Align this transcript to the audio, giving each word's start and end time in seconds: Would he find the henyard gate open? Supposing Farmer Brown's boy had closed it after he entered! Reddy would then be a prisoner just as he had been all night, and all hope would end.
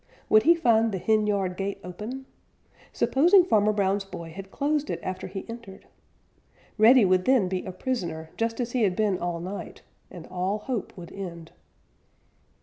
Would 0.29 0.41
he 0.41 0.55
find 0.55 0.91
the 0.91 0.97
henyard 0.97 1.57
gate 1.57 1.77
open? 1.83 2.25
Supposing 2.91 3.45
Farmer 3.45 3.71
Brown's 3.71 4.03
boy 4.03 4.31
had 4.31 4.49
closed 4.49 4.89
it 4.89 4.99
after 5.03 5.27
he 5.27 5.45
entered! 5.47 5.85
Reddy 6.79 7.05
would 7.05 7.25
then 7.25 7.47
be 7.47 7.63
a 7.65 7.71
prisoner 7.71 8.31
just 8.35 8.59
as 8.59 8.71
he 8.71 8.81
had 8.81 8.95
been 8.95 9.19
all 9.19 9.39
night, 9.39 9.83
and 10.09 10.25
all 10.25 10.57
hope 10.57 10.91
would 10.97 11.11
end. 11.11 11.51